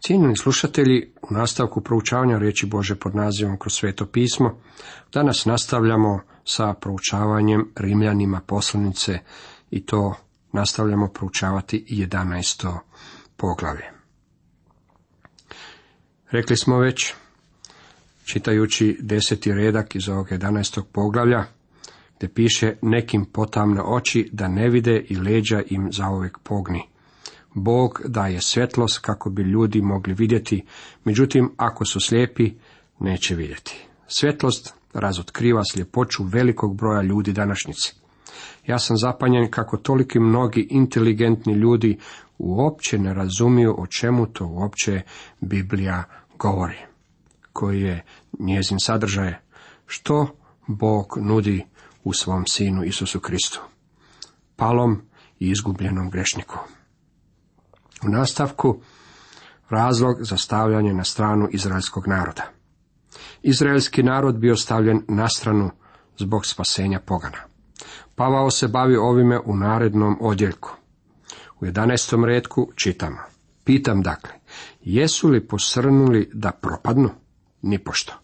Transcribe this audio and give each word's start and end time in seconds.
Cijenjeni 0.00 0.36
slušatelji, 0.36 1.12
u 1.22 1.34
nastavku 1.34 1.80
proučavanja 1.80 2.38
riječi 2.38 2.66
Bože 2.66 2.94
pod 2.94 3.14
nazivom 3.14 3.58
kroz 3.58 3.72
sveto 3.72 4.06
pismo, 4.06 4.60
danas 5.12 5.44
nastavljamo 5.44 6.20
sa 6.44 6.74
proučavanjem 6.74 7.72
Rimljanima 7.76 8.40
poslanice 8.46 9.18
i 9.70 9.86
to 9.86 10.14
nastavljamo 10.52 11.08
proučavati 11.08 11.84
11. 11.88 12.78
poglavlje. 13.36 13.84
Rekli 16.30 16.56
smo 16.56 16.78
već, 16.78 17.14
čitajući 18.24 18.98
deseti 19.00 19.52
redak 19.52 19.94
iz 19.94 20.08
ovog 20.08 20.28
11. 20.28 20.82
poglavlja, 20.92 21.44
gdje 22.16 22.28
piše 22.28 22.76
nekim 22.82 23.24
potamne 23.24 23.82
oči 23.82 24.28
da 24.32 24.48
ne 24.48 24.68
vide 24.68 25.04
i 25.08 25.16
leđa 25.16 25.62
im 25.66 25.88
zauvijek 25.92 26.38
pogni. 26.42 26.89
Bog 27.54 28.00
daje 28.04 28.40
svjetlost 28.40 28.98
kako 28.98 29.30
bi 29.30 29.42
ljudi 29.42 29.82
mogli 29.82 30.14
vidjeti, 30.14 30.64
međutim 31.04 31.52
ako 31.56 31.84
su 31.84 32.00
slijepi 32.00 32.52
neće 32.98 33.34
vidjeti. 33.34 33.86
Svjetlost 34.06 34.74
razotkriva 34.92 35.62
sljepoću 35.72 36.24
velikog 36.24 36.76
broja 36.76 37.02
ljudi 37.02 37.32
današnjice. 37.32 37.92
Ja 38.66 38.78
sam 38.78 38.96
zapanjen 38.96 39.50
kako 39.50 39.76
toliki 39.76 40.18
mnogi 40.18 40.66
inteligentni 40.70 41.52
ljudi 41.54 41.98
uopće 42.38 42.98
ne 42.98 43.14
razumiju 43.14 43.74
o 43.78 43.86
čemu 43.86 44.26
to 44.26 44.46
uopće 44.46 45.02
Biblija 45.40 46.04
govori, 46.38 46.78
koji 47.52 47.82
je 47.82 48.04
njezin 48.38 48.78
sadržaj, 48.80 49.34
što 49.86 50.26
Bog 50.66 51.18
nudi 51.20 51.66
u 52.04 52.12
svom 52.12 52.46
sinu 52.46 52.84
Isusu 52.84 53.20
Kristu, 53.20 53.60
palom 54.56 55.02
i 55.38 55.50
izgubljenom 55.50 56.10
grešniku. 56.10 56.58
U 58.06 58.08
nastavku 58.08 58.80
razlog 59.68 60.16
za 60.20 60.36
stavljanje 60.36 60.94
na 60.94 61.04
stranu 61.04 61.48
izraelskog 61.52 62.06
naroda. 62.06 62.42
Izraelski 63.42 64.02
narod 64.02 64.38
bio 64.38 64.56
stavljen 64.56 65.02
na 65.08 65.28
stranu 65.28 65.70
zbog 66.18 66.46
spasenja 66.46 67.00
pogana. 67.00 67.38
Pavao 68.14 68.50
se 68.50 68.68
bavi 68.68 68.96
ovime 68.96 69.38
u 69.38 69.56
narednom 69.56 70.18
odjeljku. 70.20 70.70
U 71.60 71.64
11. 71.64 72.24
redku 72.24 72.70
čitamo. 72.74 73.18
Pitam 73.64 74.02
dakle, 74.02 74.32
jesu 74.82 75.28
li 75.28 75.46
posrnuli 75.46 76.30
da 76.34 76.50
propadnu? 76.50 77.10
Nipošto. 77.62 78.14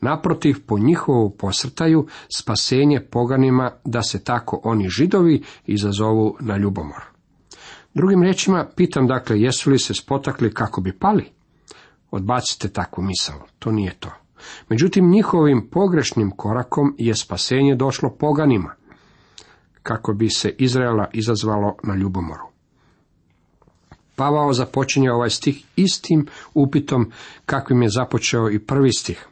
Naprotiv, 0.00 0.56
po 0.66 0.78
njihovu 0.78 1.30
posrtaju 1.30 2.06
spasenje 2.36 3.00
poganima 3.00 3.70
da 3.84 4.02
se 4.02 4.24
tako 4.24 4.60
oni 4.64 4.88
židovi 4.88 5.42
izazovu 5.66 6.36
na 6.40 6.56
ljubomor. 6.56 7.09
Drugim 8.00 8.22
riječima, 8.22 8.66
pitam 8.76 9.06
dakle, 9.06 9.40
jesu 9.40 9.70
li 9.70 9.78
se 9.78 9.94
spotakli 9.94 10.54
kako 10.54 10.80
bi 10.80 10.98
pali? 10.98 11.24
Odbacite 12.10 12.68
takvu 12.68 13.04
misao, 13.04 13.46
to 13.58 13.72
nije 13.72 13.94
to. 14.00 14.08
Međutim, 14.68 15.10
njihovim 15.10 15.68
pogrešnim 15.70 16.30
korakom 16.30 16.94
je 16.98 17.14
spasenje 17.14 17.74
došlo 17.74 18.10
poganima, 18.10 18.74
kako 19.82 20.12
bi 20.12 20.30
se 20.30 20.54
Izraela 20.58 21.06
izazvalo 21.12 21.76
na 21.82 21.94
ljubomoru. 21.94 22.44
Pavao 24.16 24.52
započinje 24.52 25.12
ovaj 25.12 25.30
stih 25.30 25.64
istim 25.76 26.26
upitom 26.54 27.12
kakvim 27.46 27.82
je 27.82 27.88
započeo 27.88 28.50
i 28.50 28.58
prvi 28.58 28.92
stih. 28.92 29.28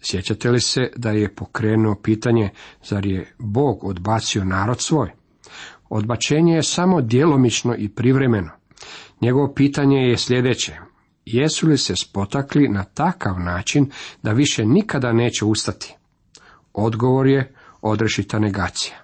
Sjećate 0.00 0.50
li 0.50 0.60
se 0.60 0.90
da 0.96 1.10
je 1.10 1.34
pokrenuo 1.34 1.94
pitanje, 2.02 2.50
zar 2.84 3.06
je 3.06 3.34
Bog 3.38 3.84
odbacio 3.84 4.44
narod 4.44 4.80
svoj? 4.80 5.21
Odbačenje 5.94 6.54
je 6.54 6.62
samo 6.62 7.00
djelomično 7.00 7.74
i 7.78 7.88
privremeno. 7.88 8.50
Njegovo 9.20 9.54
pitanje 9.54 9.96
je 9.96 10.16
sljedeće. 10.16 10.76
Jesu 11.24 11.66
li 11.66 11.78
se 11.78 11.96
spotakli 11.96 12.68
na 12.68 12.84
takav 12.84 13.40
način 13.40 13.90
da 14.22 14.32
više 14.32 14.64
nikada 14.64 15.12
neće 15.12 15.44
ustati? 15.44 15.94
Odgovor 16.72 17.26
je 17.26 17.54
odrešita 17.80 18.38
negacija. 18.38 18.96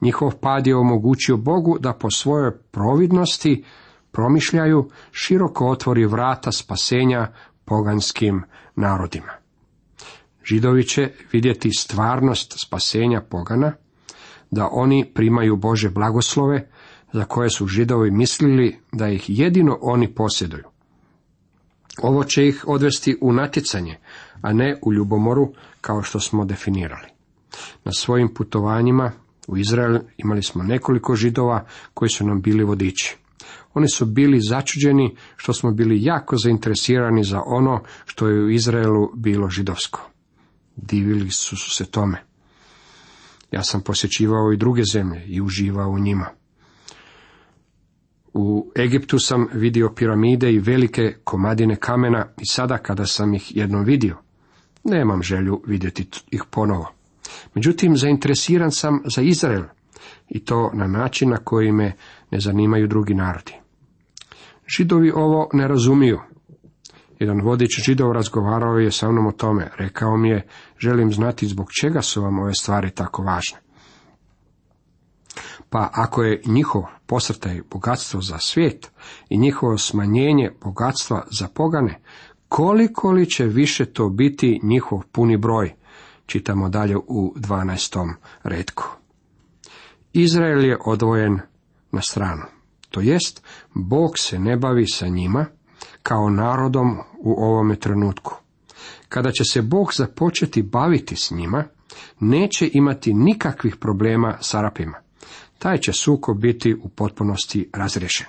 Njihov 0.00 0.32
pad 0.40 0.66
je 0.66 0.76
omogućio 0.76 1.36
Bogu 1.36 1.78
da 1.78 1.92
po 1.92 2.10
svojoj 2.10 2.58
providnosti 2.70 3.64
promišljaju 4.12 4.90
široko 5.12 5.66
otvori 5.66 6.06
vrata 6.06 6.52
spasenja 6.52 7.32
poganskim 7.64 8.42
narodima. 8.76 9.32
Židovi 10.44 10.84
će 10.84 11.12
vidjeti 11.32 11.70
stvarnost 11.78 12.54
spasenja 12.66 13.20
pogana, 13.20 13.72
da 14.50 14.68
oni 14.72 15.10
primaju 15.14 15.56
Bože 15.56 15.90
blagoslove, 15.90 16.68
za 17.12 17.24
koje 17.24 17.50
su 17.50 17.66
židovi 17.66 18.10
mislili 18.10 18.76
da 18.92 19.08
ih 19.08 19.24
jedino 19.28 19.78
oni 19.80 20.14
posjeduju. 20.14 20.64
Ovo 22.02 22.24
će 22.24 22.48
ih 22.48 22.64
odvesti 22.68 23.18
u 23.20 23.32
natjecanje, 23.32 23.98
a 24.42 24.52
ne 24.52 24.78
u 24.82 24.92
ljubomoru 24.92 25.52
kao 25.80 26.02
što 26.02 26.20
smo 26.20 26.44
definirali. 26.44 27.08
Na 27.84 27.92
svojim 27.92 28.34
putovanjima 28.34 29.12
u 29.48 29.56
Izrael 29.56 29.98
imali 30.16 30.42
smo 30.42 30.62
nekoliko 30.62 31.14
židova 31.14 31.64
koji 31.94 32.08
su 32.08 32.26
nam 32.26 32.42
bili 32.42 32.64
vodiči. 32.64 33.16
Oni 33.74 33.88
su 33.88 34.06
bili 34.06 34.40
začuđeni 34.40 35.16
što 35.36 35.52
smo 35.52 35.70
bili 35.70 36.02
jako 36.02 36.36
zainteresirani 36.36 37.24
za 37.24 37.42
ono 37.46 37.82
što 38.06 38.28
je 38.28 38.44
u 38.44 38.50
Izraelu 38.50 39.10
bilo 39.14 39.48
židovsko. 39.48 40.10
Divili 40.76 41.30
su 41.30 41.56
se 41.56 41.84
tome. 41.90 42.22
Ja 43.50 43.62
sam 43.62 43.80
posjećivao 43.80 44.52
i 44.52 44.56
druge 44.56 44.82
zemlje 44.92 45.24
i 45.26 45.40
uživao 45.40 45.90
u 45.90 45.98
njima. 45.98 46.26
U 48.34 48.72
Egiptu 48.78 49.18
sam 49.18 49.46
vidio 49.52 49.92
piramide 49.96 50.52
i 50.52 50.58
velike 50.58 51.16
komadine 51.24 51.76
kamena 51.76 52.26
i 52.40 52.46
sada 52.46 52.78
kada 52.78 53.06
sam 53.06 53.34
ih 53.34 53.56
jednom 53.56 53.84
vidio, 53.84 54.16
nemam 54.84 55.22
želju 55.22 55.62
vidjeti 55.66 56.08
ih 56.30 56.42
ponovo. 56.50 56.92
Međutim, 57.54 57.96
zainteresiran 57.96 58.70
sam 58.70 59.02
za 59.14 59.22
Izrael 59.22 59.62
i 60.28 60.44
to 60.44 60.70
na 60.74 60.86
način 60.86 61.30
na 61.30 61.36
koji 61.36 61.72
me 61.72 61.92
ne 62.30 62.40
zanimaju 62.40 62.86
drugi 62.86 63.14
narodi. 63.14 63.52
Židovi 64.76 65.10
ovo 65.10 65.48
ne 65.52 65.68
razumiju. 65.68 66.20
Jedan 67.18 67.40
vodič 67.40 67.80
židov 67.86 68.12
razgovarao 68.12 68.78
je 68.78 68.90
sa 68.90 69.10
mnom 69.10 69.26
o 69.26 69.32
tome. 69.32 69.70
Rekao 69.78 70.16
mi 70.16 70.28
je, 70.28 70.46
želim 70.78 71.12
znati 71.12 71.46
zbog 71.46 71.66
čega 71.80 72.02
su 72.02 72.22
vam 72.22 72.38
ove 72.38 72.54
stvari 72.54 72.90
tako 72.90 73.22
važne. 73.22 73.58
Pa 75.70 75.90
ako 75.92 76.22
je 76.22 76.42
njihov 76.46 76.82
posrtaj 77.06 77.60
bogatstvo 77.70 78.20
za 78.20 78.38
svijet 78.38 78.90
i 79.28 79.38
njihovo 79.38 79.78
smanjenje 79.78 80.52
bogatstva 80.64 81.26
za 81.30 81.48
pogane, 81.48 82.00
koliko 82.48 83.12
li 83.12 83.30
će 83.30 83.44
više 83.44 83.84
to 83.84 84.08
biti 84.08 84.60
njihov 84.62 85.02
puni 85.12 85.36
broj? 85.36 85.74
Čitamo 86.26 86.68
dalje 86.68 86.96
u 86.96 87.34
12. 87.36 88.14
redku. 88.42 88.84
Izrael 90.12 90.64
je 90.64 90.78
odvojen 90.84 91.40
na 91.92 92.00
stranu. 92.00 92.42
To 92.90 93.00
jest, 93.00 93.42
Bog 93.74 94.18
se 94.18 94.38
ne 94.38 94.56
bavi 94.56 94.86
sa 94.86 95.08
njima 95.08 95.46
kao 96.08 96.30
narodom 96.30 96.98
u 97.18 97.44
ovome 97.44 97.76
trenutku. 97.76 98.34
Kada 99.08 99.30
će 99.30 99.44
se 99.44 99.62
Bog 99.62 99.92
započeti 99.94 100.62
baviti 100.62 101.16
s 101.16 101.30
njima, 101.30 101.64
neće 102.20 102.70
imati 102.72 103.14
nikakvih 103.14 103.76
problema 103.76 104.38
s 104.40 104.54
Arapima. 104.54 104.98
Taj 105.58 105.78
će 105.78 105.92
sukob 105.92 106.40
biti 106.40 106.74
u 106.82 106.88
potpunosti 106.88 107.70
razriješen. 107.74 108.26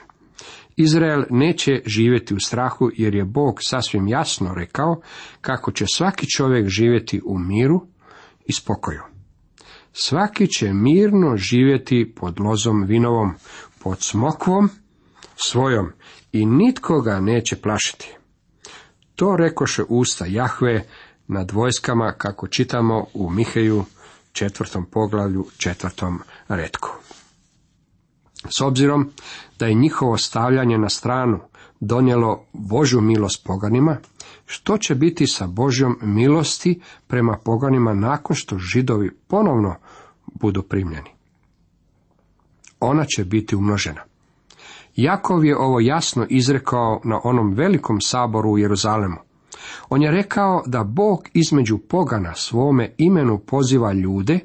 Izrael 0.75 1.23
neće 1.29 1.81
živjeti 1.85 2.35
u 2.35 2.39
strahu 2.39 2.89
jer 2.93 3.15
je 3.15 3.25
Bog 3.25 3.57
sasvim 3.59 4.07
jasno 4.07 4.53
rekao 4.53 5.01
kako 5.41 5.71
će 5.71 5.85
svaki 5.87 6.27
čovjek 6.37 6.67
živjeti 6.67 7.21
u 7.25 7.39
miru 7.39 7.81
i 8.45 8.53
spokoju. 8.53 9.01
Svaki 9.93 10.47
će 10.47 10.73
mirno 10.73 11.37
živjeti 11.37 12.13
pod 12.15 12.39
lozom 12.39 12.83
vinovom, 12.87 13.33
pod 13.83 13.97
smokvom 14.01 14.69
svojom 15.35 15.91
i 16.37 16.45
nitko 16.45 17.01
ga 17.01 17.19
neće 17.19 17.55
plašiti. 17.55 18.15
To 19.15 19.35
rekoše 19.35 19.83
usta 19.89 20.25
Jahve 20.25 20.87
nad 21.27 21.51
vojskama 21.51 22.13
kako 22.17 22.47
čitamo 22.47 23.05
u 23.13 23.29
Miheju 23.29 23.83
četvrtom 24.31 24.85
poglavlju 24.85 25.45
četvrtom 25.57 26.19
redku. 26.47 26.89
S 28.49 28.61
obzirom 28.61 29.11
da 29.59 29.65
je 29.65 29.73
njihovo 29.73 30.17
stavljanje 30.17 30.77
na 30.77 30.89
stranu 30.89 31.39
donijelo 31.79 32.45
Božju 32.53 33.01
milost 33.01 33.43
poganima, 33.45 33.97
što 34.45 34.77
će 34.77 34.95
biti 34.95 35.27
sa 35.27 35.47
Božjom 35.47 35.99
milosti 36.01 36.81
prema 37.07 37.37
poganima 37.43 37.93
nakon 37.93 38.35
što 38.35 38.57
židovi 38.57 39.11
ponovno 39.27 39.75
budu 40.25 40.63
primljeni? 40.63 41.09
Ona 42.79 43.05
će 43.05 43.25
biti 43.25 43.55
umnožena. 43.55 44.01
Jakov 44.97 45.45
je 45.45 45.57
ovo 45.57 45.79
jasno 45.79 46.25
izrekao 46.29 47.01
na 47.03 47.19
onom 47.23 47.53
velikom 47.53 48.01
saboru 48.01 48.51
u 48.51 48.57
Jeruzalemu. 48.57 49.15
On 49.89 50.01
je 50.01 50.11
rekao 50.11 50.63
da 50.65 50.83
Bog 50.83 51.29
između 51.33 51.77
pogana 51.77 52.33
svome 52.35 52.93
imenu 52.97 53.39
poziva 53.39 53.93
ljude, 53.93 54.39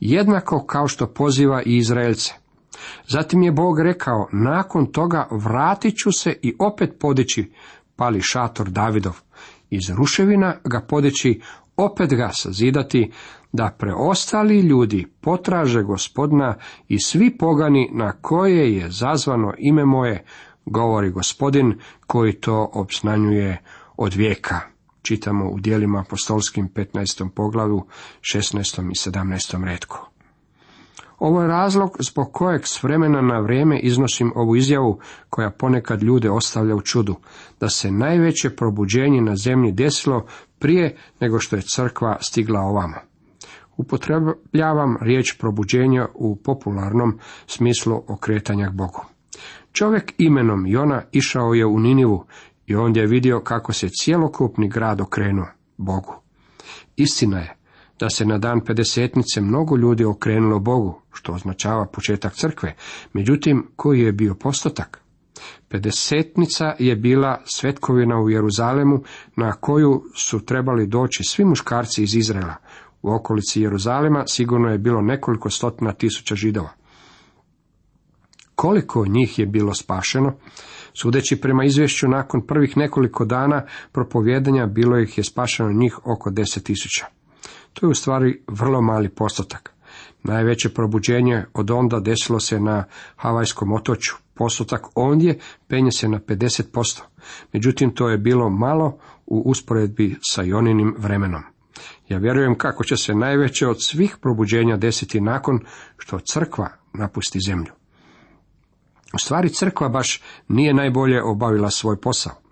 jednako 0.00 0.64
kao 0.66 0.88
što 0.88 1.06
poziva 1.06 1.62
i 1.62 1.76
Izraelce. 1.76 2.34
Zatim 3.08 3.42
je 3.42 3.52
Bog 3.52 3.80
rekao, 3.80 4.28
nakon 4.32 4.86
toga 4.86 5.28
vratit 5.30 5.96
ću 5.96 6.12
se 6.12 6.38
i 6.42 6.54
opet 6.58 6.90
podići 7.00 7.52
pali 7.96 8.20
šator 8.22 8.70
Davidov, 8.70 9.20
iz 9.70 9.90
ruševina 9.90 10.56
ga 10.64 10.80
podići, 10.80 11.40
opet 11.76 12.14
ga 12.14 12.30
sazidati, 12.32 13.10
da 13.52 13.74
preostali 13.78 14.60
ljudi 14.60 15.06
potraže 15.20 15.82
gospodina 15.82 16.54
i 16.88 17.00
svi 17.00 17.36
pogani 17.38 17.90
na 17.92 18.12
koje 18.12 18.74
je 18.76 18.90
zazvano 18.90 19.52
ime 19.58 19.84
moje, 19.84 20.24
govori 20.64 21.10
gospodin 21.10 21.78
koji 22.06 22.32
to 22.32 22.70
obznanjuje 22.72 23.62
od 23.96 24.14
vijeka. 24.14 24.60
Čitamo 25.02 25.50
u 25.50 25.60
dijelima 25.60 26.00
apostolskim 26.00 26.68
15. 26.68 27.28
poglavu 27.30 27.86
16. 28.20 28.90
i 28.90 29.10
17. 29.10 29.64
redku. 29.64 30.15
Ovo 31.18 31.42
je 31.42 31.48
razlog 31.48 31.96
zbog 32.00 32.32
kojeg 32.32 32.66
s 32.66 32.82
vremena 32.82 33.20
na 33.20 33.40
vrijeme 33.40 33.80
iznosim 33.80 34.32
ovu 34.34 34.56
izjavu 34.56 34.98
koja 35.30 35.50
ponekad 35.50 36.02
ljude 36.02 36.30
ostavlja 36.30 36.74
u 36.74 36.80
čudu, 36.80 37.14
da 37.60 37.68
se 37.68 37.90
najveće 37.90 38.50
probuđenje 38.50 39.20
na 39.20 39.36
zemlji 39.36 39.72
desilo 39.72 40.26
prije 40.58 40.96
nego 41.20 41.38
što 41.38 41.56
je 41.56 41.62
crkva 41.62 42.18
stigla 42.20 42.60
ovamo. 42.60 42.96
Upotrebljavam 43.76 44.96
riječ 45.00 45.36
probuđenja 45.38 46.08
u 46.14 46.36
popularnom 46.36 47.18
smislu 47.46 48.02
okretanja 48.08 48.68
k 48.68 48.72
Bogu. 48.72 49.04
Čovjek 49.72 50.14
imenom 50.18 50.66
Jona 50.66 51.02
išao 51.12 51.54
je 51.54 51.66
u 51.66 51.80
Ninivu 51.80 52.24
i 52.66 52.74
ondje 52.74 53.00
je 53.00 53.06
vidio 53.06 53.40
kako 53.40 53.72
se 53.72 53.88
cjelokupni 53.88 54.68
grad 54.68 55.00
okrenuo 55.00 55.46
Bogu. 55.76 56.14
Istina 56.96 57.38
je 57.38 57.55
da 58.00 58.10
se 58.10 58.24
na 58.24 58.38
dan 58.38 58.60
pedesetnice 58.64 59.40
mnogo 59.40 59.76
ljudi 59.76 60.04
okrenulo 60.04 60.58
Bogu, 60.58 61.00
što 61.12 61.32
označava 61.32 61.86
početak 61.86 62.34
crkve, 62.34 62.74
međutim 63.12 63.66
koji 63.76 64.00
je 64.00 64.12
bio 64.12 64.34
postotak? 64.34 65.00
Pedesetnica 65.68 66.74
je 66.78 66.96
bila 66.96 67.40
svetkovina 67.44 68.20
u 68.20 68.30
Jeruzalemu 68.30 69.02
na 69.36 69.52
koju 69.52 70.02
su 70.14 70.44
trebali 70.44 70.86
doći 70.86 71.22
svi 71.24 71.44
muškarci 71.44 72.02
iz 72.02 72.14
Izraela. 72.14 72.54
U 73.02 73.14
okolici 73.14 73.62
Jeruzalema 73.62 74.24
sigurno 74.26 74.68
je 74.68 74.78
bilo 74.78 75.02
nekoliko 75.02 75.50
stotina 75.50 75.92
tisuća 75.92 76.34
židova. 76.34 76.70
Koliko 78.54 79.06
njih 79.06 79.38
je 79.38 79.46
bilo 79.46 79.74
spašeno? 79.74 80.32
Sudeći 81.00 81.40
prema 81.40 81.64
izvješću 81.64 82.08
nakon 82.08 82.46
prvih 82.46 82.76
nekoliko 82.76 83.24
dana 83.24 83.66
propovjedanja 83.92 84.66
bilo 84.66 84.98
ih 84.98 85.18
je 85.18 85.24
spašeno 85.24 85.72
njih 85.72 85.98
oko 86.04 86.30
deset 86.30 86.64
tisuća. 86.64 87.06
To 87.80 87.86
je 87.86 87.90
u 87.90 87.94
stvari 87.94 88.42
vrlo 88.48 88.82
mali 88.82 89.08
postotak. 89.08 89.72
Najveće 90.22 90.74
probuđenje 90.74 91.44
od 91.54 91.70
onda 91.70 92.00
desilo 92.00 92.40
se 92.40 92.60
na 92.60 92.84
Havajskom 93.16 93.72
otoču. 93.72 94.14
Postotak 94.34 94.86
ondje 94.94 95.38
penje 95.68 95.92
se 95.92 96.08
na 96.08 96.20
50%. 96.20 97.00
Međutim, 97.52 97.94
to 97.94 98.08
je 98.08 98.18
bilo 98.18 98.50
malo 98.50 98.98
u 99.26 99.42
usporedbi 99.46 100.16
sa 100.20 100.42
Joninim 100.42 100.94
vremenom. 100.98 101.42
Ja 102.08 102.18
vjerujem 102.18 102.58
kako 102.58 102.84
će 102.84 102.96
se 102.96 103.14
najveće 103.14 103.66
od 103.66 103.76
svih 103.80 104.16
probuđenja 104.22 104.76
desiti 104.76 105.20
nakon 105.20 105.60
što 105.98 106.18
crkva 106.18 106.68
napusti 106.94 107.38
zemlju. 107.46 107.72
U 109.14 109.18
stvari 109.18 109.48
crkva 109.48 109.88
baš 109.88 110.22
nije 110.48 110.74
najbolje 110.74 111.22
obavila 111.22 111.70
svoj 111.70 112.00
posao. 112.00 112.45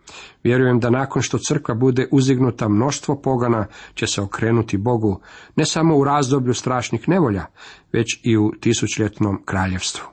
Vjerujem 0.44 0.80
da 0.80 0.90
nakon 0.90 1.22
što 1.22 1.38
crkva 1.38 1.74
bude 1.74 2.08
uzdignuta 2.10 2.68
mnoštvo 2.68 3.20
pogana 3.22 3.66
će 3.94 4.06
se 4.06 4.22
okrenuti 4.22 4.76
Bogu 4.76 5.20
ne 5.56 5.64
samo 5.64 5.96
u 5.96 6.04
razdoblju 6.04 6.54
strašnih 6.54 7.08
nevolja, 7.08 7.46
već 7.92 8.20
i 8.22 8.36
u 8.36 8.52
tisućljetnom 8.60 9.42
kraljevstvu. 9.44 10.04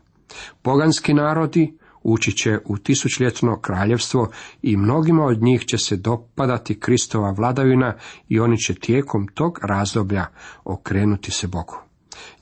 Poganski 0.62 1.14
narodi 1.14 1.78
ući 2.04 2.32
će 2.32 2.60
u 2.66 2.78
tisućljetno 2.78 3.60
kraljevstvo 3.60 4.30
i 4.62 4.78
mnogima 4.78 5.24
od 5.24 5.42
njih 5.42 5.66
će 5.66 5.78
se 5.78 5.96
dopadati 5.96 6.80
Kristova 6.80 7.32
vladavina 7.32 7.96
i 8.28 8.40
oni 8.40 8.58
će 8.58 8.76
tijekom 8.76 9.28
tog 9.28 9.60
razdoblja 9.64 10.26
okrenuti 10.64 11.32
se 11.32 11.48
Bogu. 11.48 11.78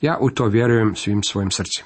Ja 0.01 0.17
u 0.21 0.29
to 0.29 0.45
vjerujem 0.45 0.95
svim 0.95 1.23
svojim 1.23 1.51
srcem. 1.51 1.85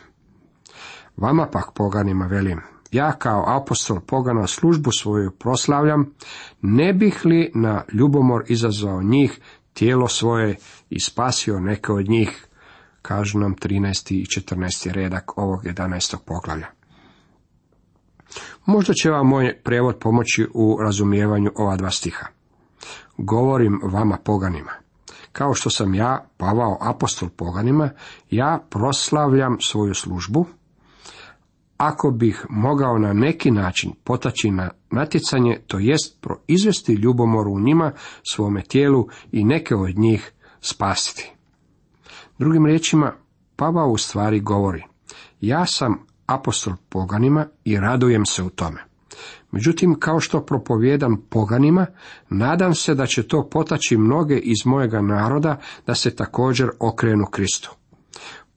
Vama 1.17 1.47
pak 1.51 1.71
poganima 1.75 2.25
velim, 2.25 2.61
ja 2.93 3.11
kao 3.11 3.43
apostol 3.47 3.99
pogana 3.99 4.47
službu 4.47 4.91
svoju 4.91 5.31
proslavljam, 5.31 6.13
ne 6.61 6.93
bih 6.93 7.21
li 7.25 7.51
na 7.55 7.83
ljubomor 7.93 8.43
izazvao 8.47 9.03
njih, 9.03 9.39
tijelo 9.73 10.07
svoje 10.07 10.55
i 10.89 10.99
spasio 10.99 11.59
neke 11.59 11.91
od 11.91 12.09
njih, 12.09 12.47
kažu 13.01 13.39
nam 13.39 13.55
13. 13.55 14.13
i 14.13 14.25
14. 14.25 14.91
redak 14.91 15.37
ovog 15.37 15.63
11. 15.63 16.17
poglavlja. 16.25 16.67
Možda 18.65 18.93
će 18.93 19.09
vam 19.09 19.27
moj 19.27 19.61
prevod 19.63 19.97
pomoći 19.99 20.47
u 20.53 20.77
razumijevanju 20.81 21.51
ova 21.55 21.75
dva 21.75 21.89
stiha. 21.89 22.25
Govorim 23.17 23.79
vama 23.83 24.17
poganima. 24.17 24.71
Kao 25.31 25.53
što 25.53 25.69
sam 25.69 25.95
ja, 25.95 26.25
Pavao 26.37 26.77
apostol 26.81 27.29
poganima, 27.29 27.89
ja 28.29 28.65
proslavljam 28.69 29.57
svoju 29.61 29.93
službu, 29.93 30.45
ako 31.87 32.11
bih 32.11 32.45
mogao 32.49 32.97
na 32.99 33.13
neki 33.13 33.51
način 33.51 33.91
potaći 34.03 34.51
na 34.51 34.69
natjecanje, 34.91 35.59
to 35.67 35.79
jest 35.79 36.21
proizvesti 36.21 36.93
ljubomoru 36.93 37.51
u 37.51 37.59
njima, 37.59 37.91
svome 38.31 38.61
tijelu 38.61 39.07
i 39.31 39.43
neke 39.43 39.75
od 39.75 39.97
njih 39.97 40.31
spasiti. 40.61 41.31
Drugim 42.39 42.65
riječima, 42.65 43.13
Pavao 43.55 43.87
u 43.87 43.97
stvari 43.97 44.39
govori, 44.39 44.83
ja 45.41 45.65
sam 45.65 46.05
apostol 46.25 46.73
poganima 46.89 47.47
i 47.63 47.79
radujem 47.79 48.25
se 48.25 48.43
u 48.43 48.49
tome. 48.49 48.83
Međutim, 49.51 49.95
kao 49.99 50.19
što 50.19 50.45
propovijedam 50.45 51.25
poganima, 51.29 51.85
nadam 52.29 52.73
se 52.75 52.95
da 52.95 53.05
će 53.05 53.27
to 53.27 53.49
potaći 53.49 53.97
mnoge 53.97 54.35
iz 54.35 54.65
mojega 54.65 55.01
naroda 55.01 55.57
da 55.87 55.95
se 55.95 56.15
također 56.15 56.69
okrenu 56.79 57.25
Kristu. 57.25 57.75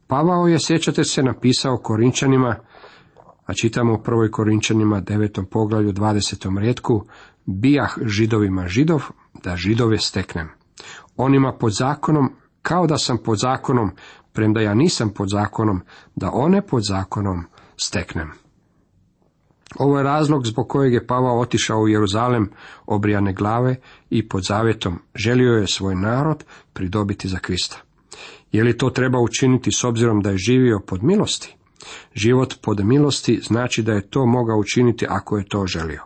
Pavao 0.07 0.49
je, 0.49 0.59
sjećate 0.61 1.05
se, 1.05 1.23
napisao 1.23 1.77
Korinčanima, 1.77 2.57
a 3.47 3.55
čitamo 3.55 3.95
u 3.95 4.03
prvoj 4.03 4.31
Korinčanima 4.31 5.01
devetom 5.01 5.47
poglavlju 5.47 5.93
20. 5.93 6.59
redku, 6.59 7.05
bijah 7.47 7.95
židovima 8.05 8.69
židov, 8.69 9.03
da 9.45 9.57
židove 9.57 9.99
steknem. 9.99 10.49
Onima 11.17 11.53
pod 11.53 11.73
zakonom, 11.79 12.31
kao 12.63 12.87
da 12.87 12.99
sam 12.99 13.19
pod 13.25 13.39
zakonom, 13.39 13.91
premda 14.33 14.61
ja 14.61 14.75
nisam 14.75 15.11
pod 15.11 15.29
zakonom, 15.29 15.81
da 16.15 16.31
one 16.33 16.63
pod 16.67 16.83
zakonom 16.85 17.45
steknem. 17.77 18.33
Ovo 19.79 19.99
je 19.99 20.05
razlog 20.05 20.47
zbog 20.47 20.69
kojeg 20.69 20.93
je 20.93 21.07
Pavao 21.07 21.41
otišao 21.41 21.81
u 21.81 21.89
Jeruzalem 21.89 22.51
obrijane 22.87 23.33
glave 23.33 23.77
i 24.11 24.29
pod 24.29 24.45
zavjetom 24.45 24.99
želio 25.15 25.53
je 25.53 25.67
svoj 25.67 25.95
narod 25.95 26.45
pridobiti 26.73 27.29
za 27.29 27.39
Krista. 27.39 27.77
Je 28.53 28.65
li 28.65 28.79
to 28.79 28.91
treba 28.91 29.19
učiniti 29.21 29.73
s 29.73 29.85
obzirom 29.85 30.21
da 30.21 30.31
je 30.31 30.39
živio 30.39 30.81
pod 30.87 31.03
milosti? 31.03 31.56
Život 32.15 32.55
pod 32.63 32.85
milosti 32.85 33.41
znači 33.43 33.83
da 33.83 33.93
je 33.93 34.11
to 34.11 34.27
mogao 34.27 34.59
učiniti 34.59 35.07
ako 35.09 35.39
je 35.39 35.49
to 35.49 35.67
želio. 35.67 36.03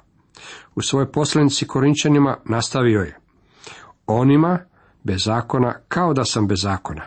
U 0.75 0.83
svojoj 0.83 1.13
poslanici 1.13 1.67
Korinčanima 1.67 2.37
nastavio 2.45 3.01
je. 3.01 3.19
Onima 4.07 4.59
bez 5.05 5.25
zakona 5.25 5.75
kao 5.89 6.15
da 6.15 6.25
sam 6.25 6.47
bez 6.47 6.59
zakona, 6.63 7.03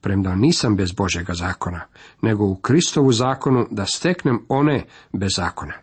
premda 0.00 0.34
nisam 0.34 0.76
bez 0.76 0.92
Božega 0.92 1.34
zakona, 1.34 1.80
nego 2.22 2.44
u 2.44 2.56
Kristovu 2.56 3.12
zakonu 3.12 3.66
da 3.70 3.86
steknem 3.86 4.46
one 4.48 4.84
bez 5.12 5.30
zakona. 5.36 5.74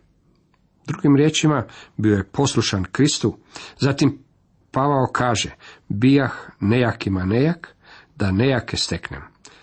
Drugim 0.87 1.15
riječima, 1.15 1.65
bio 1.97 2.15
je 2.15 2.23
poslušan 2.23 2.83
Kristu, 2.91 3.37
zatim 3.79 4.19
Pavao 4.71 5.07
kaže, 5.13 5.55
bijah 5.89 6.33
nejakima 6.59 7.25
nejak, 7.25 7.75
da 8.15 8.31
nejake 8.31 8.77
steknem. 8.77 9.21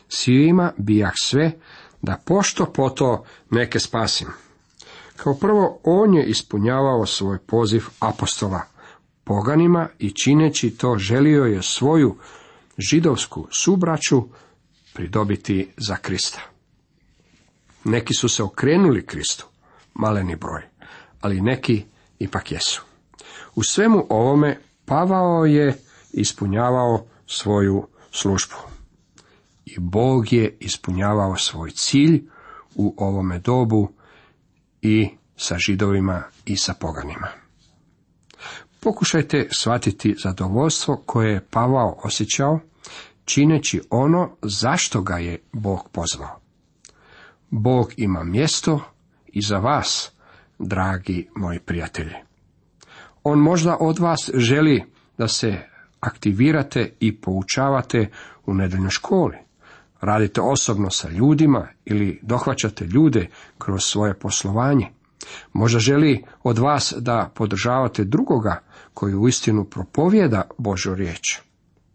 Svima 0.09 0.73
bijah 0.79 1.13
sve, 1.15 1.53
da 2.02 2.17
pošto 2.25 2.73
poto 2.73 3.25
neke 3.50 3.78
spasim. 3.78 4.28
Kao 5.17 5.35
prvo, 5.35 5.81
on 5.85 6.14
je 6.14 6.26
ispunjavao 6.26 7.07
svoj 7.07 7.38
poziv 7.38 7.85
apostola 8.00 8.62
poganima 9.25 9.88
i 9.99 10.11
čineći 10.11 10.71
to 10.71 10.99
želio 10.99 11.45
je 11.45 11.62
svoju 11.62 12.17
židovsku 12.78 13.47
subraću 13.50 14.23
pridobiti 14.95 15.73
za 15.76 15.97
Krista. 15.97 16.40
Neki 17.85 18.14
su 18.14 18.28
se 18.28 18.43
okrenuli 18.43 19.07
Kristu, 19.07 19.47
maleni 19.95 20.37
broj, 20.37 20.62
ali 21.21 21.40
neki 21.40 21.85
ipak 22.19 22.52
jesu. 22.52 22.83
U 23.55 23.62
svemu 23.62 24.07
ovome 24.09 24.61
Pavao 24.85 25.45
je 25.45 25.78
ispunjavao 26.12 27.07
svoju 27.26 27.87
službu 28.11 28.78
i 29.77 29.79
Bog 29.79 30.33
je 30.33 30.57
ispunjavao 30.61 31.37
svoj 31.37 31.71
cilj 31.71 32.23
u 32.75 32.95
ovome 32.97 33.39
dobu 33.39 33.93
i 34.83 35.09
sa 35.37 35.59
židovima 35.59 36.23
i 36.45 36.57
sa 36.57 36.75
poganima. 36.75 37.29
Pokušajte 38.81 39.49
shvatiti 39.51 40.15
zadovoljstvo 40.23 40.97
koje 41.07 41.33
je 41.33 41.47
Pavao 41.51 42.01
osjećao, 42.05 42.61
čineći 43.25 43.81
ono 43.91 44.31
zašto 44.43 45.03
ga 45.03 45.19
je 45.19 45.43
Bog 45.53 45.89
pozvao. 45.93 46.41
Bog 47.51 47.93
ima 47.97 48.25
mjesto 48.25 48.81
i 49.27 49.43
za 49.43 49.59
vas, 49.59 50.13
dragi 50.59 51.29
moji 51.35 51.61
prijatelji. 51.61 52.15
On 53.25 53.39
možda 53.39 53.77
od 53.81 53.99
vas 53.99 54.31
želi 54.35 54.85
da 55.19 55.29
se 55.29 55.59
aktivirate 56.01 56.93
i 57.01 57.21
poučavate 57.21 58.11
u 58.47 58.55
nedeljnoj 58.55 58.91
školi. 58.91 59.37
Radite 60.00 60.40
osobno 60.40 60.90
sa 60.90 61.09
ljudima 61.09 61.69
ili 61.85 62.21
dohvaćate 62.23 62.85
ljude 62.85 63.28
kroz 63.59 63.83
svoje 63.85 64.19
poslovanje. 64.19 64.87
Možda 65.52 65.78
želi 65.78 66.25
od 66.43 66.59
vas 66.59 66.95
da 66.99 67.31
podržavate 67.35 68.05
drugoga 68.05 68.62
koji 68.95 69.14
uistinu 69.14 69.64
propovjeda 69.64 70.43
Božu 70.59 70.95
riječ. 70.95 71.38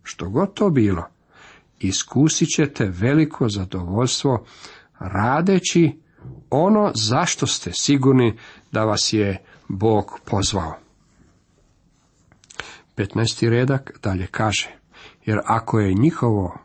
Što 0.03 0.29
god 0.29 0.53
to 0.53 0.69
bilo, 0.69 1.07
iskusit 1.79 2.49
ćete 2.55 2.85
veliko 2.85 3.49
zadovoljstvo 3.49 4.45
radeći 4.99 5.99
ono 6.49 6.91
zašto 6.95 7.47
ste 7.47 7.71
sigurni 7.73 8.37
da 8.71 8.83
vas 8.83 9.13
je 9.13 9.43
Bog 9.67 10.19
pozvao. 10.25 10.73
15. 12.97 13.49
redak 13.49 13.99
dalje 14.03 14.27
kaže, 14.27 14.69
jer 15.25 15.39
ako 15.45 15.79
je 15.79 15.93
njihovo 15.93 16.57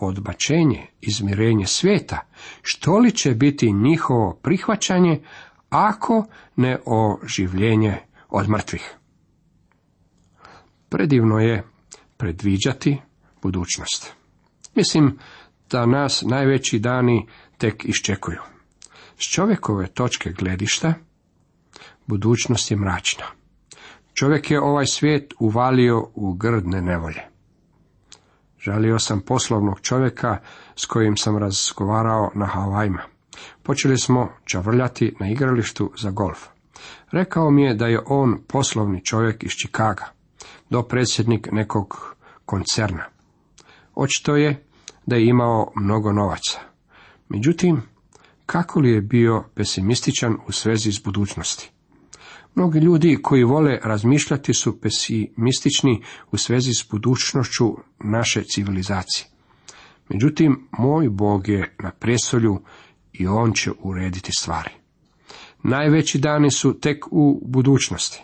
odbačenje, 0.00 0.86
izmirenje 1.00 1.66
svijeta, 1.66 2.20
što 2.62 2.98
li 2.98 3.12
će 3.12 3.34
biti 3.34 3.72
njihovo 3.72 4.38
prihvaćanje 4.42 5.20
ako 5.68 6.24
ne 6.56 6.78
oživljenje 6.86 7.98
od 8.28 8.48
mrtvih? 8.48 8.94
Predivno 10.88 11.38
je 11.38 11.64
predviđati 12.16 13.00
budućnost. 13.42 14.12
Mislim 14.74 15.18
da 15.70 15.86
nas 15.86 16.22
najveći 16.26 16.78
dani 16.78 17.26
tek 17.58 17.84
iščekuju. 17.84 18.40
S 19.16 19.32
čovjekove 19.32 19.86
točke 19.86 20.30
gledišta, 20.30 20.94
budućnost 22.06 22.70
je 22.70 22.76
mračna. 22.76 23.24
Čovjek 24.14 24.50
je 24.50 24.60
ovaj 24.60 24.86
svijet 24.86 25.34
uvalio 25.38 26.08
u 26.14 26.34
grdne 26.34 26.82
nevolje. 26.82 27.33
Žalio 28.64 28.98
sam 28.98 29.20
poslovnog 29.20 29.80
čovjeka 29.80 30.38
s 30.76 30.86
kojim 30.86 31.16
sam 31.16 31.38
razgovarao 31.38 32.30
na 32.34 32.46
Havajima. 32.46 33.02
Počeli 33.62 33.98
smo 33.98 34.28
čavrljati 34.44 35.16
na 35.20 35.30
igralištu 35.30 35.92
za 36.02 36.10
golf. 36.10 36.46
Rekao 37.10 37.50
mi 37.50 37.62
je 37.62 37.74
da 37.74 37.86
je 37.86 38.00
on 38.06 38.38
poslovni 38.48 39.04
čovjek 39.04 39.44
iz 39.44 39.50
Čikaga, 39.50 40.04
predsjednik 40.88 41.48
nekog 41.52 42.16
koncerna. 42.44 43.04
Očito 43.94 44.36
je 44.36 44.66
da 45.06 45.16
je 45.16 45.26
imao 45.26 45.72
mnogo 45.76 46.12
novaca. 46.12 46.60
Međutim, 47.28 47.82
kako 48.46 48.80
li 48.80 48.90
je 48.90 49.00
bio 49.00 49.44
pesimističan 49.54 50.36
u 50.48 50.52
svezi 50.52 50.92
s 50.92 51.02
budućnosti? 51.02 51.73
Mnogi 52.54 52.78
ljudi 52.78 53.18
koji 53.22 53.44
vole 53.44 53.78
razmišljati 53.82 54.54
su 54.54 54.80
pesimistični 54.80 56.02
u 56.32 56.36
svezi 56.36 56.74
s 56.74 56.88
budućnošću 56.90 57.76
naše 57.98 58.42
civilizacije. 58.44 59.26
Međutim, 60.08 60.68
moj 60.78 61.08
Bog 61.08 61.48
je 61.48 61.74
na 61.78 61.90
presolju 61.90 62.62
i 63.12 63.26
On 63.26 63.52
će 63.52 63.70
urediti 63.82 64.32
stvari. 64.38 64.70
Najveći 65.62 66.18
dani 66.18 66.50
su 66.50 66.80
tek 66.80 67.04
u 67.10 67.42
budućnosti. 67.46 68.22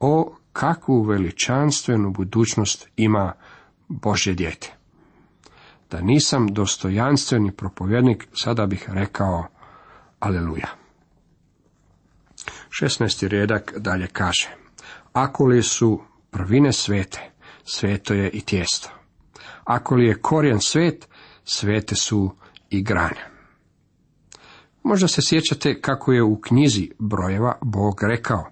O, 0.00 0.36
kakvu 0.52 1.02
veličanstvenu 1.02 2.10
budućnost 2.12 2.88
ima 2.96 3.32
Božje 3.88 4.34
dijete. 4.34 4.74
Da 5.90 6.00
nisam 6.00 6.46
dostojanstveni 6.46 7.52
propovjednik, 7.52 8.28
sada 8.34 8.66
bih 8.66 8.84
rekao 8.88 9.46
Aleluja. 10.18 10.77
16. 12.68 13.28
redak 13.28 13.72
dalje 13.76 14.06
kaže, 14.06 14.48
ako 15.12 15.46
li 15.46 15.62
su 15.62 16.00
prvine 16.30 16.72
svete, 16.72 17.30
sveto 17.64 18.14
je 18.14 18.30
i 18.30 18.40
tijesto. 18.40 18.90
Ako 19.64 19.94
li 19.94 20.06
je 20.06 20.20
korijen 20.20 20.60
svet, 20.60 21.08
svete 21.44 21.94
su 21.94 22.34
i 22.70 22.82
grane. 22.82 23.30
Možda 24.82 25.08
se 25.08 25.22
sjećate 25.22 25.80
kako 25.80 26.12
je 26.12 26.22
u 26.22 26.40
knjizi 26.40 26.90
brojeva 26.98 27.58
Bog 27.62 28.02
rekao. 28.02 28.44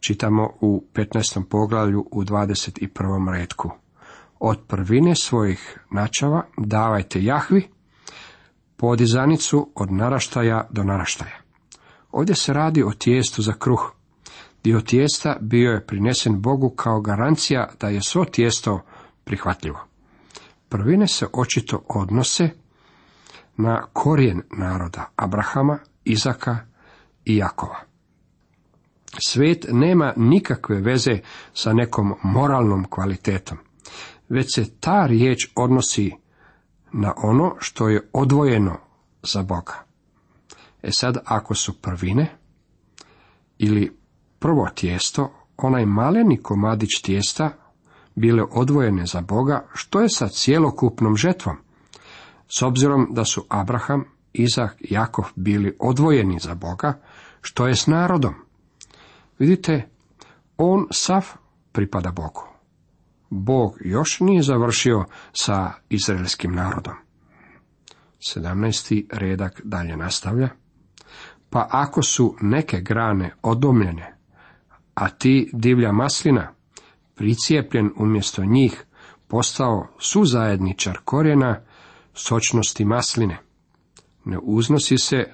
Čitamo 0.00 0.50
u 0.60 0.84
15. 0.94 1.44
poglavlju 1.50 2.08
u 2.10 2.24
21. 2.24 3.32
redku. 3.32 3.70
Od 4.40 4.60
prvine 4.68 5.14
svojih 5.14 5.78
načava 5.90 6.46
davajte 6.58 7.24
Jahvi 7.24 7.68
podizanicu 8.76 9.72
od 9.74 9.92
naraštaja 9.92 10.66
do 10.70 10.84
naraštaja. 10.84 11.45
Ovdje 12.10 12.34
se 12.34 12.52
radi 12.52 12.82
o 12.82 12.90
tijestu 12.98 13.42
za 13.42 13.52
kruh. 13.52 13.92
Dio 14.64 14.80
tijesta 14.80 15.36
bio 15.40 15.72
je 15.72 15.86
prinesen 15.86 16.42
Bogu 16.42 16.70
kao 16.70 17.00
garancija 17.00 17.68
da 17.80 17.88
je 17.88 18.02
svo 18.02 18.24
tijesto 18.24 18.80
prihvatljivo. 19.24 19.78
Prvine 20.68 21.06
se 21.06 21.26
očito 21.32 21.82
odnose 21.88 22.50
na 23.56 23.86
korijen 23.92 24.42
naroda 24.58 25.10
Abrahama, 25.16 25.78
Izaka 26.04 26.58
i 27.24 27.36
Jakova. 27.36 27.80
Svet 29.26 29.66
nema 29.72 30.12
nikakve 30.16 30.80
veze 30.80 31.18
sa 31.54 31.72
nekom 31.72 32.14
moralnom 32.22 32.86
kvalitetom, 32.90 33.58
već 34.28 34.54
se 34.54 34.80
ta 34.80 35.06
riječ 35.06 35.48
odnosi 35.54 36.12
na 36.92 37.14
ono 37.16 37.54
što 37.58 37.88
je 37.88 38.10
odvojeno 38.12 38.78
za 39.22 39.42
Boga. 39.42 39.85
E 40.86 40.92
sad, 40.92 41.16
ako 41.24 41.54
su 41.54 41.80
prvine 41.80 42.36
ili 43.58 43.96
prvo 44.38 44.68
tijesto, 44.74 45.32
onaj 45.56 45.86
maleni 45.86 46.42
komadić 46.42 47.00
tijesta, 47.02 47.50
bile 48.14 48.42
odvojene 48.50 49.06
za 49.06 49.20
Boga, 49.20 49.66
što 49.74 50.00
je 50.00 50.08
sa 50.08 50.28
cjelokupnom 50.28 51.16
žetvom? 51.16 51.56
S 52.58 52.62
obzirom 52.62 53.08
da 53.10 53.24
su 53.24 53.44
Abraham, 53.48 54.04
Izak 54.32 54.76
i 54.80 54.94
Jakov 54.94 55.24
bili 55.34 55.76
odvojeni 55.78 56.38
za 56.38 56.54
Boga, 56.54 57.00
što 57.40 57.66
je 57.66 57.76
s 57.76 57.86
narodom? 57.86 58.34
Vidite, 59.38 59.88
on 60.56 60.86
sav 60.90 61.26
pripada 61.72 62.10
Bogu. 62.10 62.42
Bog 63.30 63.76
još 63.80 64.20
nije 64.20 64.42
završio 64.42 65.04
sa 65.32 65.72
izraelskim 65.88 66.52
narodom. 66.52 66.94
17. 68.34 69.06
redak 69.12 69.60
dalje 69.64 69.96
nastavlja. 69.96 70.65
Pa 71.50 71.68
ako 71.70 72.02
su 72.02 72.36
neke 72.40 72.80
grane 72.80 73.34
odomljene, 73.42 74.14
a 74.94 75.08
ti 75.08 75.50
divlja 75.52 75.92
maslina, 75.92 76.52
pricijepljen 77.14 77.90
umjesto 77.96 78.44
njih, 78.44 78.84
postao 79.28 79.86
suzajedničar 79.98 80.98
korijena 81.04 81.60
sočnosti 82.14 82.84
masline. 82.84 83.38
Ne 84.24 84.38
uznosi 84.42 84.98
se 84.98 85.24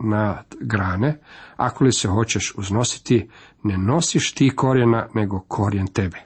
na 0.00 0.42
grane, 0.60 1.20
ako 1.56 1.84
li 1.84 1.92
se 1.92 2.08
hoćeš 2.08 2.54
uznositi, 2.56 3.30
ne 3.62 3.78
nosiš 3.78 4.34
ti 4.34 4.52
korijena, 4.56 5.08
nego 5.14 5.40
korijen 5.48 5.86
tebe. 5.86 6.18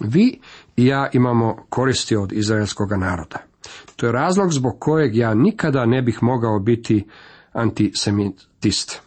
Vi 0.00 0.40
i 0.76 0.86
ja 0.86 1.10
imamo 1.12 1.66
koristi 1.68 2.16
od 2.16 2.32
izraelskog 2.32 2.92
naroda. 2.92 3.38
To 3.96 4.06
je 4.06 4.12
razlog 4.12 4.52
zbog 4.52 4.76
kojeg 4.78 5.16
ja 5.16 5.34
nikada 5.34 5.86
ne 5.86 6.02
bih 6.02 6.18
mogao 6.22 6.58
biti 6.58 7.06
antisemitist. 7.52 9.00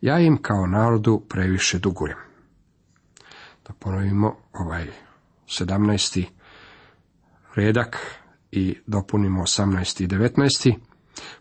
Ja 0.00 0.18
im 0.18 0.42
kao 0.42 0.66
narodu 0.66 1.22
previše 1.28 1.78
dugujem. 1.78 2.18
Da 3.68 3.74
ponovimo 3.78 4.36
ovaj 4.52 4.86
17. 5.46 6.24
redak 7.54 7.96
i 8.52 8.76
dopunimo 8.86 9.42
18. 9.42 10.04
i 10.04 10.06
19. 10.06 10.74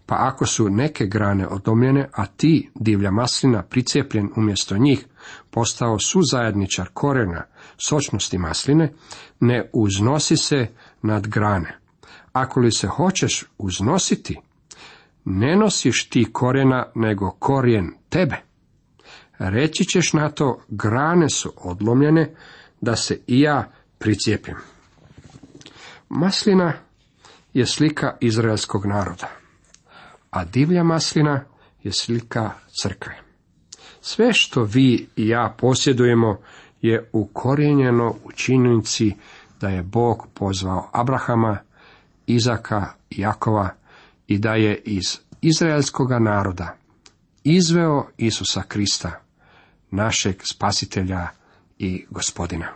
Pa 0.05 0.15
ako 0.19 0.45
su 0.45 0.69
neke 0.69 1.05
grane 1.05 1.47
odomljene, 1.47 2.09
a 2.13 2.25
ti, 2.25 2.69
divlja 2.75 3.11
maslina, 3.11 3.63
pricijepljen 3.63 4.29
umjesto 4.35 4.77
njih, 4.77 5.05
postao 5.51 5.99
su 5.99 6.21
zajedničar 6.31 6.89
korena 6.93 7.43
sočnosti 7.77 8.37
masline, 8.37 8.93
ne 9.39 9.69
uznosi 9.73 10.37
se 10.37 10.67
nad 11.01 11.27
grane. 11.27 11.79
Ako 12.33 12.59
li 12.59 12.71
se 12.71 12.87
hoćeš 12.87 13.43
uznositi, 13.57 14.37
ne 15.29 15.55
nosiš 15.55 16.09
ti 16.09 16.27
korena, 16.33 16.85
nego 16.95 17.31
korijen 17.31 17.93
tebe. 18.09 18.35
Reći 19.39 19.85
ćeš 19.85 20.13
na 20.13 20.29
to, 20.29 20.61
grane 20.67 21.29
su 21.29 21.53
odlomljene, 21.57 22.35
da 22.81 22.95
se 22.95 23.19
i 23.27 23.41
ja 23.41 23.71
pricijepim. 23.97 24.55
Maslina 26.09 26.73
je 27.53 27.65
slika 27.65 28.17
izraelskog 28.19 28.85
naroda, 28.85 29.29
a 30.29 30.45
divlja 30.45 30.83
maslina 30.83 31.43
je 31.83 31.91
slika 31.91 32.51
crkve. 32.81 33.17
Sve 34.01 34.33
što 34.33 34.63
vi 34.63 35.07
i 35.15 35.27
ja 35.27 35.55
posjedujemo 35.57 36.37
je 36.81 37.09
ukorijenjeno 37.13 38.15
u 38.23 38.31
činjenici 38.31 39.13
da 39.61 39.69
je 39.69 39.83
Bog 39.83 40.27
pozvao 40.33 40.89
Abrahama, 40.93 41.57
Izaka 42.27 42.93
Jakova 43.09 43.69
i 44.27 44.37
da 44.37 44.53
je 44.53 44.81
iz 44.85 45.19
izraelskoga 45.41 46.19
naroda 46.19 46.77
izveo 47.43 48.07
Isusa 48.17 48.61
Krista, 48.67 49.11
našeg 49.91 50.41
spasitelja 50.43 51.27
i 51.79 52.05
gospodina. 52.09 52.67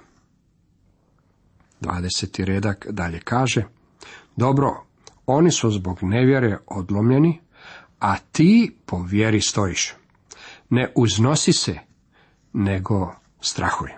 20. 1.82 2.44
redak 2.44 2.88
dalje 2.90 3.20
kaže, 3.20 3.64
dobro, 4.36 4.84
oni 5.26 5.52
su 5.52 5.72
zbog 5.72 5.98
nevjere 6.02 6.58
odlomljeni, 6.68 7.40
a 8.00 8.18
ti 8.18 8.76
po 8.86 9.04
vjeri 9.04 9.42
stojiš. 9.42 9.94
Ne 10.70 10.92
uznosi 10.96 11.54
se, 11.54 11.80
nego 12.54 13.16
strahuj. 13.42 13.90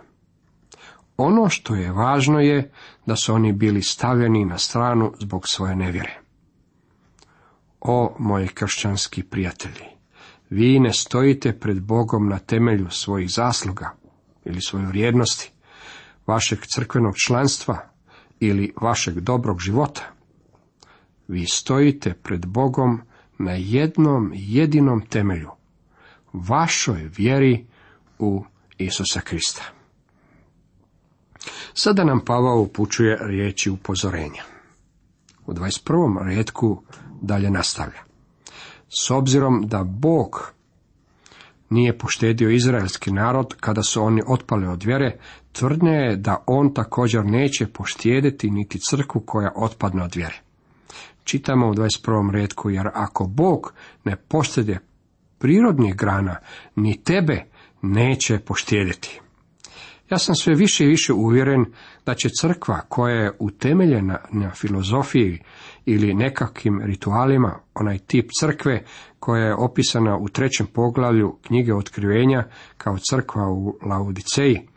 Ono 1.18 1.50
što 1.50 1.76
je 1.76 1.92
važno 1.92 2.40
je 2.40 2.72
da 3.06 3.16
su 3.16 3.34
oni 3.34 3.54
bili 3.54 3.82
stavljeni 3.82 4.46
na 4.46 4.58
stranu 4.58 5.14
zbog 5.20 5.44
svoje 5.48 5.76
nevjere. 5.76 6.23
O, 7.86 8.16
moji 8.20 8.48
kršćanski 8.48 9.24
prijatelji, 9.24 9.86
vi 10.50 10.80
ne 10.80 10.94
stojite 10.94 11.60
pred 11.60 11.82
Bogom 11.82 12.30
na 12.30 12.40
temelju 12.40 12.90
svojih 12.90 13.30
zasluga 13.32 13.96
ili 14.46 14.62
svoje 14.62 14.86
vrijednosti, 14.86 15.52
vašeg 16.28 16.60
crkvenog 16.66 17.14
članstva 17.28 17.90
ili 18.40 18.74
vašeg 18.82 19.20
dobrog 19.20 19.60
života. 19.60 20.02
Vi 21.28 21.46
stojite 21.46 22.14
pred 22.14 22.46
Bogom 22.46 23.02
na 23.38 23.52
jednom 23.52 24.32
jedinom 24.36 25.02
temelju, 25.02 25.50
vašoj 26.34 27.10
vjeri 27.18 27.66
u 28.20 28.44
Isusa 28.78 29.22
Krista. 29.22 29.64
Sada 31.74 32.04
nam 32.04 32.26
Pavao 32.26 32.60
upućuje 32.60 33.18
riječi 33.22 33.70
upozorenja. 33.70 34.44
U 35.46 35.54
21. 35.54 36.26
redku 36.26 36.84
dalje 37.24 37.50
nastavlja. 37.50 38.00
S 38.90 39.12
obzirom 39.12 39.68
da 39.68 39.84
Bog 39.84 40.54
nije 41.70 41.98
poštedio 41.98 42.50
izraelski 42.50 43.12
narod 43.12 43.56
kada 43.60 43.84
su 43.84 44.04
oni 44.04 44.22
otpali 44.28 44.68
od 44.68 44.84
vjere, 44.84 45.18
tvrdnja 45.52 45.92
je 45.92 46.16
da 46.16 46.44
on 46.48 46.74
također 46.74 47.26
neće 47.26 47.68
poštediti 47.68 48.50
niti 48.50 48.80
crkvu 48.80 49.22
koja 49.26 49.52
otpadne 49.56 50.04
od 50.04 50.16
vjere. 50.16 50.42
Čitamo 51.24 51.70
u 51.70 51.74
21. 51.74 52.32
redku, 52.32 52.70
jer 52.70 52.88
ako 52.94 53.28
Bog 53.28 53.74
ne 54.04 54.16
poštede 54.16 54.80
prirodnih 55.38 55.96
grana, 55.96 56.36
ni 56.76 57.04
tebe 57.04 57.44
neće 57.82 58.40
poštediti. 58.40 59.23
Ja 60.10 60.18
sam 60.18 60.36
sve 60.36 60.56
više 60.56 60.86
i 60.86 60.88
više 60.88 61.14
uvjeren 61.14 61.66
da 62.06 62.14
će 62.14 62.30
crkva 62.42 62.82
koja 62.90 63.16
je 63.16 63.32
utemeljena 63.40 64.20
na 64.32 64.52
filozofiji 64.52 65.40
ili 65.86 66.14
nekakvim 66.14 66.82
ritualima, 66.86 67.60
onaj 67.74 67.98
tip 67.98 68.30
crkve 68.40 68.84
koja 69.20 69.46
je 69.46 69.56
opisana 69.56 70.18
u 70.18 70.30
trećem 70.30 70.68
poglavlju 70.68 71.38
knjige 71.42 71.74
otkrivenja 71.74 72.44
kao 72.78 72.98
crkva 73.10 73.50
u 73.50 73.78
Laodiceji, 73.86 74.68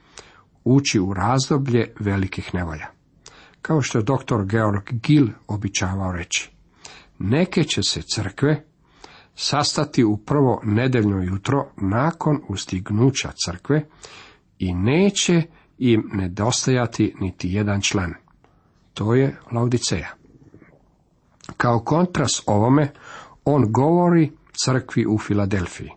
ući 0.65 1.01
u 1.01 1.15
razdoblje 1.15 1.93
velikih 2.01 2.55
nevolja. 2.55 2.87
Kao 3.63 3.83
što 3.83 3.99
je 3.99 4.05
dr. 4.05 4.45
Georg 4.45 4.83
Gil 4.91 5.29
običavao 5.47 6.13
reći. 6.13 6.51
Neke 7.19 7.65
će 7.65 7.83
se 7.83 8.03
crkve 8.03 8.65
sastati 9.35 10.05
u 10.05 10.17
prvo 10.17 10.61
nedeljno 10.65 11.23
jutro 11.23 11.71
nakon 11.77 12.41
ustignuća 12.49 13.33
crkve 13.47 13.89
i 14.59 14.75
neće 14.75 15.43
im 15.79 16.11
nedostajati 16.13 17.15
niti 17.21 17.49
jedan 17.53 17.81
član. 17.81 18.15
To 18.95 19.15
je 19.15 19.37
Laudiceja. 19.53 20.15
Kao 21.57 21.81
kontrast 21.81 22.43
ovome, 22.47 22.93
on 23.45 23.73
govori 23.73 24.31
crkvi 24.65 25.07
u 25.07 25.19
Filadelfiji. 25.19 25.91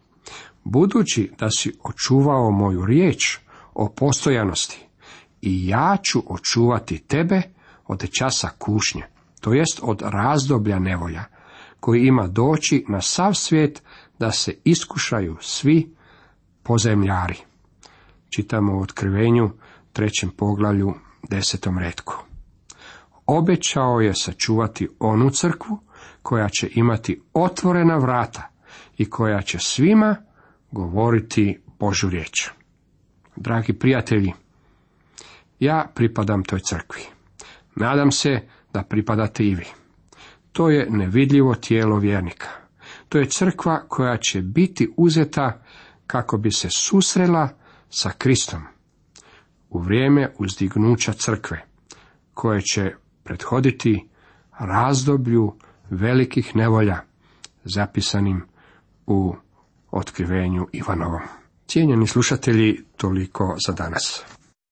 Budući 0.64 1.32
da 1.40 1.50
si 1.50 1.74
očuvao 1.84 2.52
moju 2.52 2.86
riječ 2.86 3.38
o 3.74 3.90
postojanosti 3.90 4.86
i 5.42 5.68
ja 5.68 5.98
ću 6.04 6.24
očuvati 6.28 7.04
tebe 7.08 7.42
od 7.88 8.10
časa 8.20 8.50
kušnje, 8.58 9.04
to 9.42 9.54
jest 9.54 9.80
od 9.84 10.02
razdoblja 10.02 10.80
nevolja, 10.80 11.24
koji 11.80 12.02
ima 12.02 12.28
doći 12.28 12.86
na 12.88 13.02
sav 13.02 13.34
svijet 13.34 13.84
da 14.20 14.32
se 14.32 14.56
iskušaju 14.64 15.38
svi 15.42 15.96
pozemljari. 16.64 17.49
Čitamo 18.30 18.78
u 18.78 18.82
otkrivenju 18.82 19.50
trećem 19.94 20.30
poglavlju 20.30 20.94
desetom 21.30 21.80
redku. 21.80 22.24
Obećao 23.26 24.02
je 24.02 24.14
sačuvati 24.16 24.90
onu 25.00 25.30
crkvu 25.30 25.80
koja 26.22 26.50
će 26.50 26.70
imati 26.74 27.22
otvorena 27.34 27.98
vrata 27.98 28.50
i 28.98 29.10
koja 29.10 29.42
će 29.42 29.60
svima 29.60 30.16
govoriti 30.72 31.60
Božu 31.80 32.10
riječ. 32.10 32.50
Dragi 33.36 33.74
prijatelji, 33.74 34.34
ja 35.60 35.92
pripadam 35.96 36.44
toj 36.44 36.60
crkvi. 36.60 37.02
Nadam 37.76 38.12
se 38.12 38.42
da 38.74 38.84
pripadate 38.84 39.44
i 39.44 39.56
vi. 39.56 39.66
To 40.52 40.70
je 40.70 40.88
nevidljivo 40.90 41.56
tijelo 41.56 41.98
vjernika. 41.98 42.48
To 43.10 43.18
je 43.18 43.30
crkva 43.30 43.88
koja 43.88 44.18
će 44.18 44.42
biti 44.42 44.94
uzeta 44.98 45.62
kako 46.08 46.38
bi 46.38 46.52
se 46.52 46.68
susrela 46.70 47.50
sa 47.90 48.12
Kristom 48.18 48.62
u 49.70 49.80
vrijeme 49.80 50.34
uzdignuća 50.40 51.14
crkve, 51.14 51.66
koje 52.34 52.62
će 52.62 52.92
prethoditi 53.24 54.10
razdoblju 54.60 55.56
velikih 55.90 56.56
nevolja 56.56 56.98
zapisanim 57.64 58.42
u 59.08 59.36
otkrivenju 59.92 60.68
Ivanovom. 60.72 61.22
Cijenjeni 61.68 62.08
slušatelji, 62.08 62.84
toliko 62.98 63.56
za 63.68 63.74
danas. 63.74 64.24